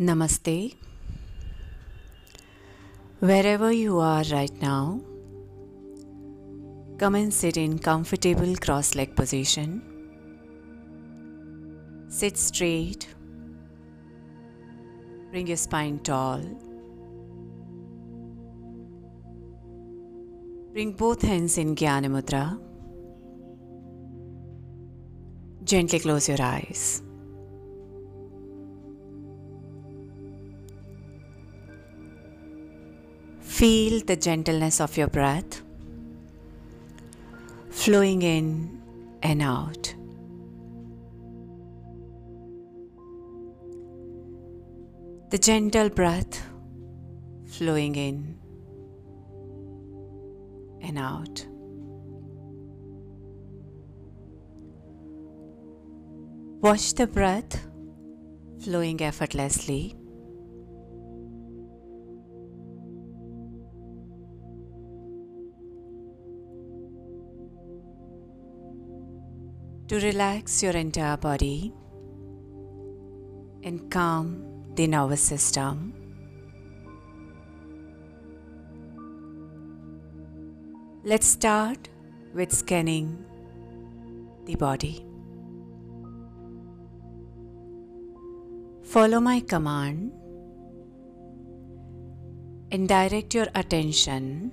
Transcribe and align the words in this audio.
Namaste. 0.00 0.76
Wherever 3.18 3.72
you 3.72 3.98
are 3.98 4.22
right 4.30 4.62
now, 4.62 5.00
come 6.98 7.16
and 7.16 7.34
sit 7.34 7.56
in 7.56 7.80
comfortable 7.80 8.54
cross 8.58 8.94
leg 8.94 9.16
position. 9.16 9.82
Sit 12.06 12.38
straight. 12.38 13.08
Bring 15.32 15.48
your 15.48 15.56
spine 15.56 15.98
tall. 15.98 16.42
Bring 20.72 20.92
both 20.92 21.22
hands 21.22 21.58
in 21.58 21.74
Jnana 21.74 22.06
Mudra. 22.06 22.56
Gently 25.64 25.98
close 25.98 26.28
your 26.28 26.40
eyes. 26.40 27.02
Feel 33.58 34.02
the 34.06 34.14
gentleness 34.14 34.80
of 34.80 34.96
your 34.96 35.08
breath 35.08 35.62
flowing 37.70 38.22
in 38.22 38.80
and 39.20 39.42
out. 39.42 39.96
The 45.30 45.38
gentle 45.38 45.88
breath 45.88 46.40
flowing 47.48 47.96
in 47.96 48.38
and 50.80 50.96
out. 50.96 51.44
Watch 56.60 56.94
the 56.94 57.08
breath 57.08 57.66
flowing 58.62 59.02
effortlessly. 59.02 59.97
To 69.88 69.98
relax 69.98 70.62
your 70.62 70.72
entire 70.72 71.16
body 71.16 71.72
and 73.62 73.90
calm 73.90 74.74
the 74.74 74.86
nervous 74.86 75.22
system. 75.22 75.94
Let's 81.04 81.26
start 81.26 81.88
with 82.34 82.52
scanning 82.52 83.24
the 84.44 84.56
body. 84.56 85.06
Follow 88.82 89.20
my 89.20 89.40
command 89.40 90.12
and 92.70 92.86
direct 92.86 93.34
your 93.34 93.46
attention 93.54 94.52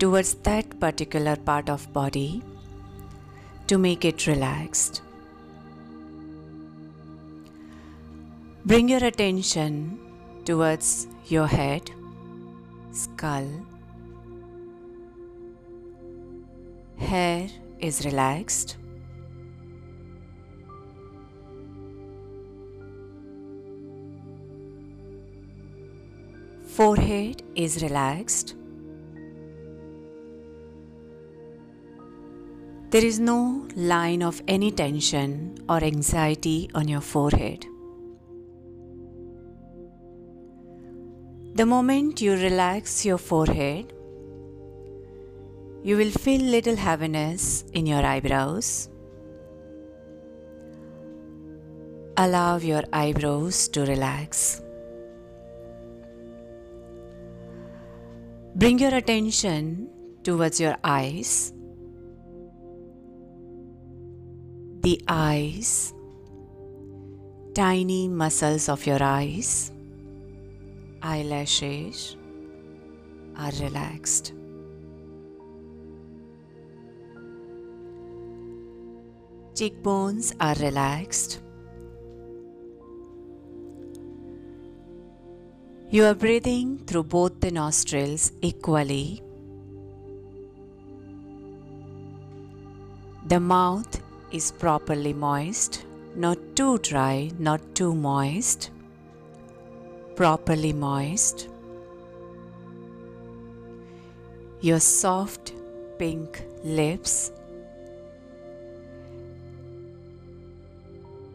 towards 0.00 0.34
that 0.50 0.80
particular 0.80 1.36
part 1.36 1.70
of 1.70 1.92
body 1.92 2.42
to 3.68 3.76
make 3.76 4.04
it 4.04 4.26
relaxed. 4.26 5.02
Bring 8.64 8.88
your 8.88 9.04
attention 9.04 9.98
towards 10.44 11.06
your 11.26 11.46
head, 11.46 11.90
skull. 12.92 13.48
Hair 16.96 17.48
is 17.78 18.04
relaxed. 18.04 18.76
Forehead 26.66 27.42
is 27.54 27.82
relaxed. 27.82 28.54
There 32.90 33.04
is 33.04 33.20
no 33.20 33.68
line 33.76 34.22
of 34.22 34.40
any 34.48 34.70
tension 34.70 35.58
or 35.68 35.84
anxiety 35.84 36.70
on 36.74 36.88
your 36.88 37.02
forehead. 37.02 37.66
The 41.54 41.66
moment 41.66 42.22
you 42.22 42.32
relax 42.32 43.04
your 43.04 43.18
forehead, 43.18 43.92
you 45.82 45.98
will 45.98 46.10
feel 46.10 46.40
little 46.40 46.76
heaviness 46.76 47.64
in 47.74 47.84
your 47.84 48.06
eyebrows. 48.06 48.88
Allow 52.16 52.56
your 52.56 52.84
eyebrows 52.90 53.68
to 53.68 53.84
relax. 53.84 54.62
Bring 58.54 58.78
your 58.78 58.94
attention 58.94 59.90
towards 60.24 60.58
your 60.58 60.76
eyes. 60.82 61.52
The 64.88 65.02
eyes, 65.06 65.92
tiny 67.54 68.08
muscles 68.08 68.70
of 68.70 68.86
your 68.86 69.02
eyes, 69.02 69.70
eyelashes 71.02 72.16
are 73.36 73.50
relaxed. 73.60 74.32
Cheekbones 79.54 80.34
are 80.40 80.54
relaxed. 80.54 81.42
You 85.90 86.06
are 86.06 86.14
breathing 86.14 86.78
through 86.86 87.04
both 87.04 87.40
the 87.40 87.50
nostrils 87.50 88.32
equally. 88.40 89.22
The 93.26 93.38
mouth 93.38 94.07
is 94.30 94.52
properly 94.52 95.12
moist, 95.12 95.84
not 96.14 96.38
too 96.54 96.78
dry, 96.78 97.30
not 97.38 97.60
too 97.74 97.94
moist. 97.94 98.70
Properly 100.16 100.72
moist. 100.72 101.48
Your 104.60 104.80
soft 104.80 105.52
pink 105.98 106.44
lips. 106.64 107.30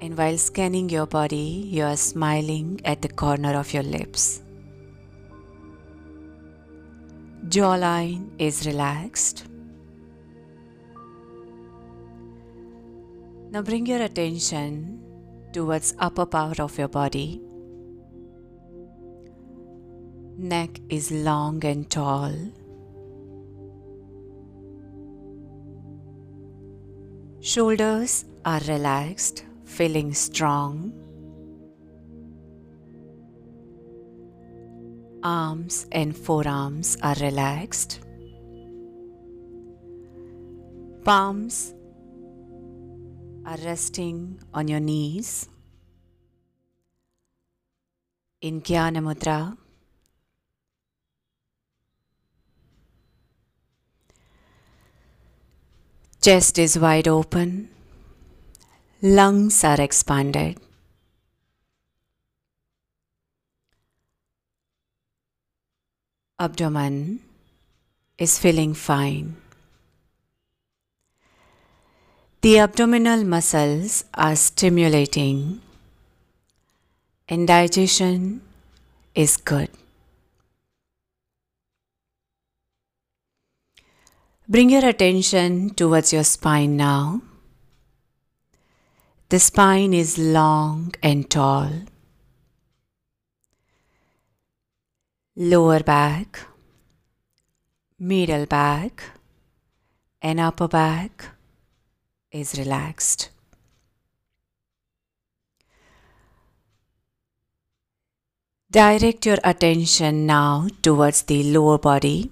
And 0.00 0.16
while 0.16 0.38
scanning 0.38 0.88
your 0.88 1.06
body, 1.06 1.68
you 1.70 1.84
are 1.84 1.96
smiling 1.96 2.80
at 2.84 3.02
the 3.02 3.08
corner 3.08 3.54
of 3.54 3.74
your 3.74 3.82
lips. 3.82 4.40
Jawline 7.48 8.30
is 8.38 8.64
relaxed. 8.66 9.44
Now 13.52 13.62
bring 13.62 13.86
your 13.86 14.00
attention 14.00 15.02
towards 15.52 15.94
upper 15.98 16.24
part 16.24 16.60
of 16.60 16.78
your 16.78 16.86
body. 16.86 17.42
Neck 20.38 20.78
is 20.88 21.10
long 21.10 21.64
and 21.64 21.90
tall. 21.90 22.32
Shoulders 27.40 28.24
are 28.44 28.60
relaxed, 28.68 29.44
feeling 29.64 30.14
strong. 30.14 30.92
Arms 35.24 35.86
and 35.90 36.16
forearms 36.16 36.96
are 37.02 37.16
relaxed. 37.20 37.98
Palms 41.04 41.74
are 43.44 43.56
resting 43.64 44.40
on 44.52 44.68
your 44.68 44.80
knees 44.80 45.48
in 48.40 48.60
Jnana 48.60 49.02
Mudra. 49.02 49.56
Chest 56.22 56.58
is 56.58 56.78
wide 56.78 57.08
open, 57.08 57.70
lungs 59.00 59.64
are 59.64 59.80
expanded. 59.80 60.58
Abdomen 66.38 67.20
is 68.18 68.38
feeling 68.38 68.74
fine. 68.74 69.36
The 72.42 72.58
abdominal 72.58 73.24
muscles 73.24 74.04
are 74.14 74.34
stimulating 74.34 75.60
and 77.28 77.46
digestion 77.46 78.40
is 79.14 79.36
good. 79.36 79.68
Bring 84.48 84.70
your 84.70 84.86
attention 84.86 85.70
towards 85.74 86.12
your 86.12 86.24
spine 86.24 86.76
now. 86.76 87.22
The 89.28 89.38
spine 89.38 89.94
is 89.94 90.18
long 90.18 90.92
and 91.02 91.30
tall. 91.30 91.70
lower 95.36 95.80
back, 95.80 96.40
middle 97.98 98.44
back, 98.44 99.04
and 100.20 100.38
upper 100.38 100.68
back 100.68 101.28
is 102.32 102.58
relaxed. 102.58 103.30
Direct 108.70 109.26
your 109.26 109.38
attention 109.42 110.26
now 110.26 110.68
towards 110.80 111.22
the 111.22 111.42
lower 111.42 111.76
body. 111.76 112.30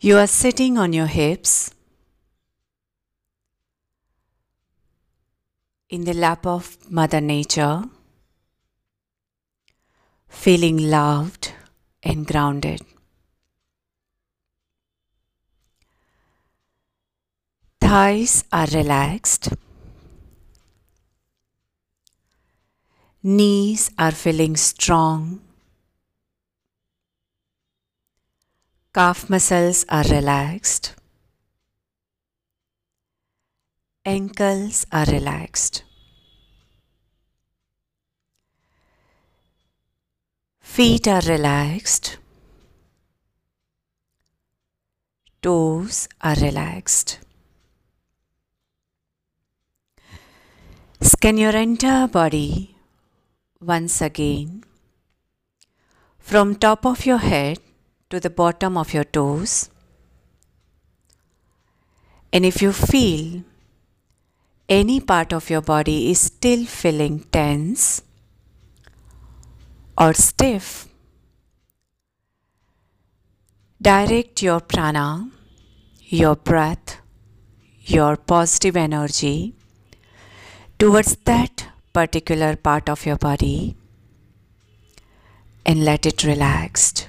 You 0.00 0.16
are 0.18 0.28
sitting 0.28 0.78
on 0.78 0.92
your 0.92 1.06
hips 1.08 1.74
in 5.90 6.04
the 6.04 6.14
lap 6.14 6.46
of 6.46 6.76
Mother 6.88 7.20
Nature, 7.20 7.82
feeling 10.28 10.76
loved 10.76 11.52
and 12.04 12.24
grounded. 12.26 12.80
Thighs 17.88 18.44
are 18.52 18.66
relaxed. 18.66 19.48
Knees 23.22 23.90
are 23.98 24.10
feeling 24.12 24.56
strong. 24.58 25.40
Calf 28.92 29.30
muscles 29.30 29.86
are 29.88 30.04
relaxed. 30.04 30.96
Ankles 34.04 34.84
are 34.92 35.06
relaxed. 35.06 35.82
Feet 40.60 41.08
are 41.08 41.22
relaxed. 41.22 42.18
Toes 45.40 46.06
are 46.20 46.36
relaxed. 46.36 47.20
Scan 51.18 51.36
your 51.36 51.56
entire 51.56 52.06
body 52.06 52.76
once 53.60 54.00
again 54.00 54.62
from 56.20 56.54
top 56.54 56.86
of 56.86 57.04
your 57.04 57.18
head 57.18 57.58
to 58.08 58.20
the 58.20 58.30
bottom 58.30 58.76
of 58.76 58.94
your 58.94 59.02
toes. 59.02 59.68
And 62.32 62.46
if 62.46 62.62
you 62.62 62.70
feel 62.72 63.42
any 64.68 65.00
part 65.00 65.32
of 65.32 65.50
your 65.50 65.60
body 65.60 66.12
is 66.12 66.20
still 66.20 66.64
feeling 66.66 67.18
tense 67.32 68.00
or 70.00 70.14
stiff, 70.14 70.86
direct 73.82 74.40
your 74.40 74.60
prana, 74.60 75.28
your 75.98 76.36
breath, 76.36 77.00
your 77.80 78.16
positive 78.16 78.76
energy 78.76 79.57
towards 80.78 81.16
that 81.24 81.66
particular 81.92 82.54
part 82.54 82.88
of 82.88 83.04
your 83.04 83.16
body 83.16 83.76
and 85.66 85.84
let 85.84 86.06
it 86.06 86.22
relaxed. 86.22 87.08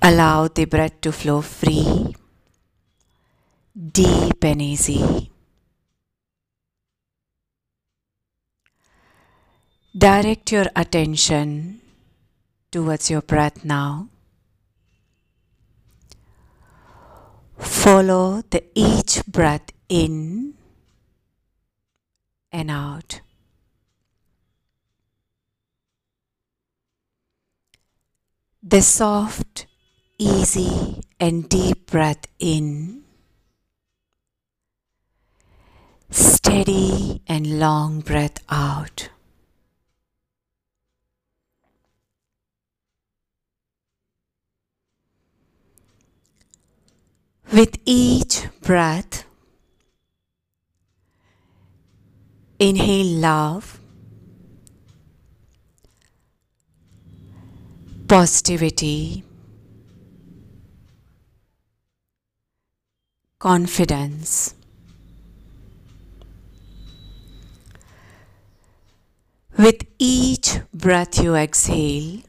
Allow 0.00 0.46
the 0.46 0.66
breath 0.66 1.00
to 1.00 1.10
flow 1.10 1.40
free, 1.40 2.14
deep 3.74 4.44
and 4.44 4.62
easy. 4.62 5.32
Direct 9.98 10.52
your 10.52 10.66
attention 10.76 11.80
towards 12.70 13.10
your 13.10 13.22
breath 13.22 13.64
now. 13.64 14.08
Follow 17.58 18.42
the 18.50 18.64
each 18.74 19.24
breath 19.26 19.72
in 19.88 20.54
and 22.52 22.70
out. 22.70 23.20
The 28.62 28.82
soft, 28.82 29.66
easy, 30.18 31.00
and 31.20 31.48
deep 31.48 31.90
breath 31.90 32.26
in. 32.38 33.04
Steady 36.10 37.22
and 37.26 37.60
long 37.60 38.00
breath 38.00 38.42
out. 38.48 39.10
With 47.56 47.78
each 47.86 48.48
breath, 48.60 49.24
inhale 52.58 53.06
love, 53.06 53.80
positivity, 58.08 59.24
confidence. 63.38 64.54
With 69.56 69.86
each 69.98 70.58
breath 70.74 71.18
you 71.22 71.34
exhale, 71.34 72.20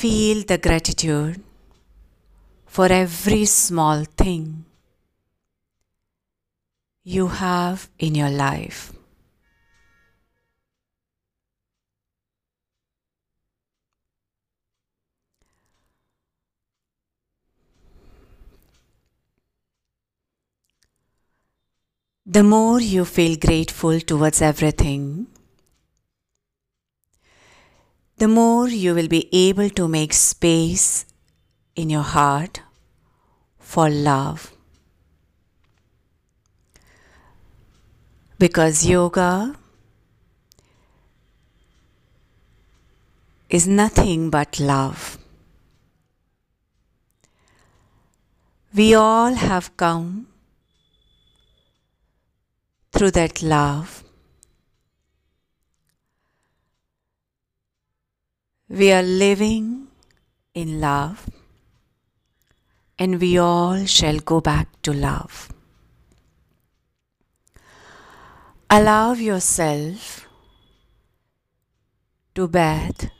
Feel 0.00 0.42
the 0.42 0.58
gratitude 0.58 1.40
for 2.66 2.86
every 2.86 3.44
small 3.44 4.04
thing 4.04 4.64
you 7.04 7.28
have 7.28 7.88
in 8.00 8.16
your 8.16 8.30
life. 8.30 8.92
The 22.26 22.42
more 22.42 22.80
you 22.80 23.04
feel 23.04 23.36
grateful 23.36 24.00
towards 24.00 24.42
everything, 24.42 25.26
the 28.22 28.28
more 28.28 28.68
you 28.68 28.94
will 28.94 29.08
be 29.08 29.28
able 29.32 29.68
to 29.68 29.88
make 29.88 30.12
space 30.12 31.04
in 31.74 31.90
your 31.90 32.04
heart 32.10 32.60
for 33.58 33.90
love. 33.90 34.52
Because 38.38 38.86
yoga 38.86 39.56
is 43.50 43.66
nothing 43.66 44.30
but 44.30 44.60
love. 44.60 45.18
We 48.72 48.94
all 48.94 49.34
have 49.34 49.76
come 49.76 50.28
through 52.92 53.10
that 53.22 53.42
love 53.42 54.04
We 58.72 58.90
are 58.90 59.02
living 59.02 59.88
in 60.54 60.80
love 60.80 61.28
and 62.98 63.20
we 63.20 63.36
all 63.36 63.84
shall 63.84 64.18
go 64.20 64.40
back 64.40 64.66
to 64.80 64.94
love. 64.94 65.52
Allow 68.70 69.12
yourself 69.12 70.26
to 72.34 72.48
bathe 72.48 73.10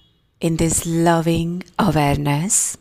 in 0.41 0.57
this 0.57 0.87
loving 0.87 1.65
awareness. 1.79 2.79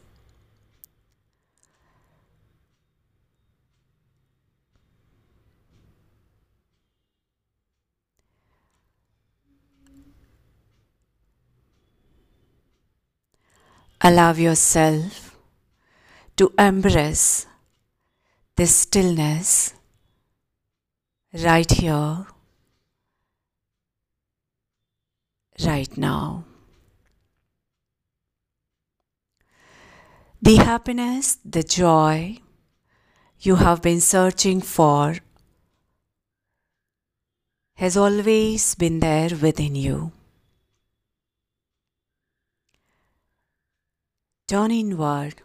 Allow 14.03 14.33
yourself 14.33 15.37
to 16.35 16.51
embrace 16.57 17.45
this 18.55 18.75
stillness 18.75 19.75
right 21.33 21.69
here, 21.69 22.25
right 25.63 25.97
now. 25.97 26.45
The 30.41 30.55
happiness, 30.55 31.37
the 31.45 31.61
joy 31.61 32.37
you 33.39 33.57
have 33.57 33.83
been 33.83 34.01
searching 34.01 34.61
for 34.61 35.17
has 37.75 37.95
always 37.95 38.73
been 38.73 38.99
there 38.99 39.29
within 39.39 39.75
you. 39.75 40.11
Turn 44.51 44.69
inward 44.69 45.35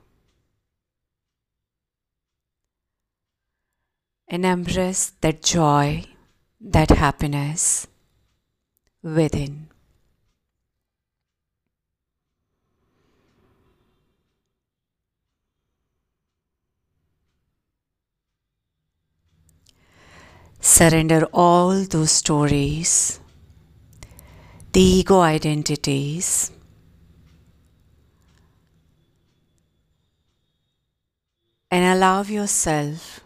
and 4.26 4.44
embrace 4.44 5.12
that 5.20 5.44
joy, 5.44 6.06
that 6.60 6.90
happiness 6.90 7.86
within. 9.04 9.68
Surrender 20.58 21.28
all 21.32 21.84
those 21.84 22.10
stories, 22.10 23.20
the 24.72 24.80
ego 24.80 25.20
identities, 25.20 26.50
and 31.76 31.84
allow 31.84 32.22
yourself 32.22 33.20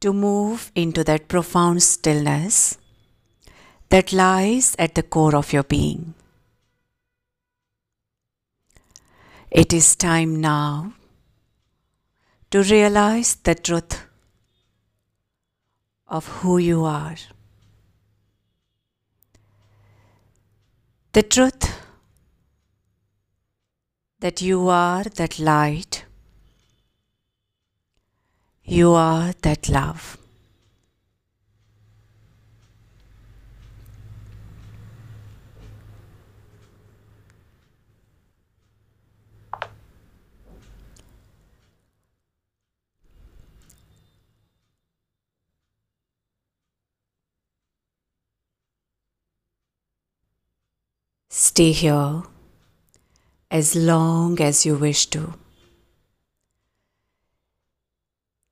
to 0.00 0.12
move 0.12 0.72
into 0.74 1.04
that 1.04 1.28
profound 1.28 1.80
stillness 1.84 2.78
that 3.90 4.12
lies 4.12 4.74
at 4.76 4.96
the 4.96 5.04
core 5.04 5.36
of 5.36 5.52
your 5.52 5.62
being. 5.62 6.14
It 9.52 9.72
is 9.72 9.94
time 9.94 10.40
now 10.40 10.94
to 12.50 12.64
realize 12.64 13.36
the 13.36 13.54
truth 13.54 14.02
of 16.08 16.26
who 16.38 16.58
you 16.58 16.82
are. 16.82 17.18
The 21.12 21.22
truth 21.22 21.79
that 24.20 24.42
you 24.42 24.68
are 24.68 25.04
that 25.04 25.38
light, 25.38 26.04
you 28.64 28.92
are 28.92 29.32
that 29.42 29.68
love. 29.68 30.18
Stay 51.32 51.72
here 51.72 52.29
as 53.50 53.74
long 53.74 54.40
as 54.40 54.64
you 54.64 54.76
wish 54.76 55.06
to. 55.06 55.34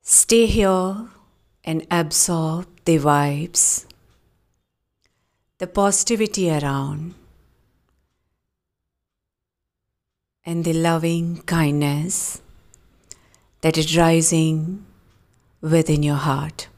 Stay 0.02 0.46
here 0.46 1.08
and 1.64 1.86
absorb 1.90 2.66
the 2.84 2.98
vibes, 2.98 3.86
the 5.58 5.66
positivity 5.66 6.50
around, 6.50 7.14
and 10.44 10.64
the 10.64 10.72
loving 10.72 11.42
kindness 11.42 12.40
that 13.60 13.76
is 13.76 13.96
rising 13.96 14.86
within 15.60 16.02
your 16.02 16.16
heart. 16.16 16.68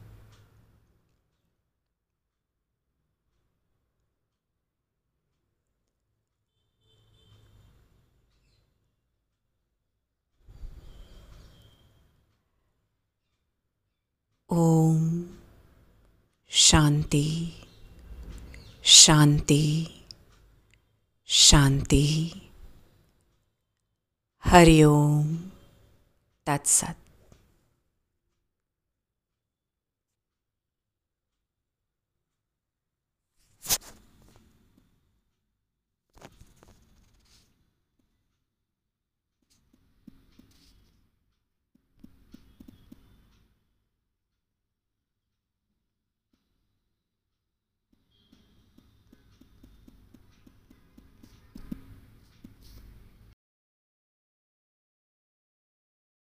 शांति 17.13 17.53
शांति 18.85 19.87
शांति। 21.27 22.33
हरिओम 24.45 25.37
तत्सत। 26.47 26.97